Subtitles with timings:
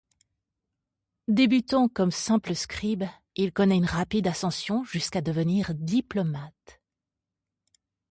[1.27, 3.03] Débutant comme simple scribe,
[3.35, 6.81] il connaît une rapide ascension jusqu'à devenir diplomate.